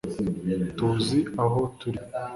[0.77, 1.99] tuzi aho turi